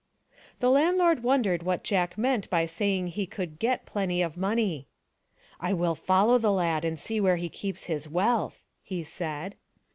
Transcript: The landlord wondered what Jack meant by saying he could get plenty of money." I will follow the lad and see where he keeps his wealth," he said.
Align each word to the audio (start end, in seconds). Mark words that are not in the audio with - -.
The 0.61 0.71
landlord 0.71 1.21
wondered 1.21 1.61
what 1.61 1.83
Jack 1.83 2.17
meant 2.17 2.49
by 2.49 2.65
saying 2.65 3.05
he 3.09 3.27
could 3.27 3.59
get 3.59 3.85
plenty 3.85 4.23
of 4.23 4.35
money." 4.35 4.87
I 5.59 5.73
will 5.73 5.93
follow 5.93 6.39
the 6.39 6.51
lad 6.51 6.83
and 6.83 6.97
see 6.99 7.21
where 7.21 7.35
he 7.37 7.49
keeps 7.49 7.83
his 7.83 8.09
wealth," 8.09 8.63
he 8.81 9.03
said. 9.03 9.53